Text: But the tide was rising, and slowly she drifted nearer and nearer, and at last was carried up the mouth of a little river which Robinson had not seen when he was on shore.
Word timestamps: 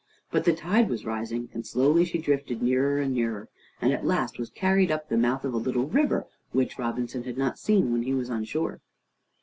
But 0.31 0.45
the 0.45 0.53
tide 0.53 0.89
was 0.89 1.05
rising, 1.05 1.49
and 1.53 1.63
slowly 1.63 2.05
she 2.05 2.17
drifted 2.17 2.63
nearer 2.63 2.97
and 2.99 3.13
nearer, 3.13 3.49
and 3.79 3.93
at 3.93 4.03
last 4.03 4.39
was 4.39 4.49
carried 4.49 4.89
up 4.89 5.09
the 5.09 5.15
mouth 5.15 5.45
of 5.45 5.53
a 5.53 5.57
little 5.57 5.85
river 5.85 6.25
which 6.53 6.79
Robinson 6.79 7.23
had 7.23 7.37
not 7.37 7.59
seen 7.59 7.91
when 7.91 8.01
he 8.01 8.13
was 8.15 8.31
on 8.31 8.43
shore. 8.45 8.81